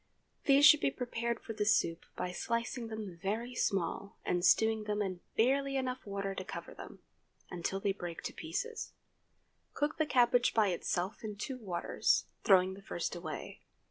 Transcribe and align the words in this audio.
These 0.45 0.65
should 0.65 0.79
be 0.79 0.89
prepared 0.89 1.39
for 1.39 1.53
the 1.53 1.63
soup 1.63 2.05
by 2.15 2.31
slicing 2.31 2.87
them 2.87 3.19
very 3.21 3.53
small, 3.53 4.17
and 4.25 4.43
stewing 4.43 4.85
them 4.85 4.99
in 4.99 5.19
barely 5.37 5.75
enough 5.77 6.07
water 6.07 6.33
to 6.33 6.43
cover 6.43 6.73
them, 6.73 7.01
until 7.51 7.79
they 7.79 7.91
break 7.93 8.23
to 8.23 8.33
pieces. 8.33 8.93
Cook 9.75 9.99
the 9.99 10.07
cabbage 10.07 10.55
by 10.55 10.69
itself 10.69 11.23
in 11.23 11.35
two 11.35 11.59
waters—throwing 11.59 12.73
the 12.73 12.81
first 12.81 13.15
away. 13.15 13.61